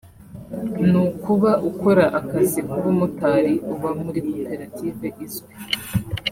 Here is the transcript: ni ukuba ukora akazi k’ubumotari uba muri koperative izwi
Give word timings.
ni 0.89 0.97
ukuba 1.05 1.51
ukora 1.69 2.05
akazi 2.19 2.59
k’ubumotari 2.69 3.53
uba 3.73 3.89
muri 4.03 4.19
koperative 4.29 5.07
izwi 5.25 5.51